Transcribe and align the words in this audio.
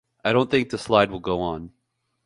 I 0.25 0.33
don't 0.33 0.49
think 0.49 0.71
the 0.71 0.79
slide 0.79 1.11
will 1.11 1.19
go 1.19 1.41
on. 1.41 1.73